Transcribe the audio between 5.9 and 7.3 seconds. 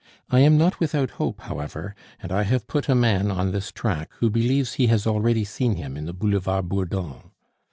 in the Boulevard Bourdon.